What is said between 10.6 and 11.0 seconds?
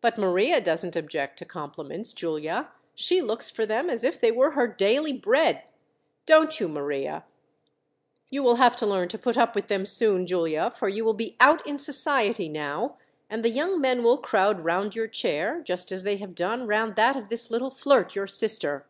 for